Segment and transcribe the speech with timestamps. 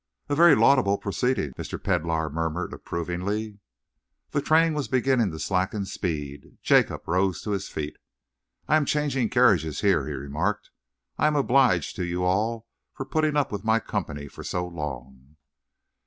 [0.29, 1.77] "A very laudable proceeding," Mr.
[1.79, 3.59] Pedlar murmured approvingly.
[4.31, 6.57] The train was beginning to slacken speed.
[6.63, 7.97] Jacob rose to his feet.
[8.67, 10.71] "I am changing carriages here," he remarked.
[11.19, 15.35] "I am obliged to you all for putting up with my company for so long."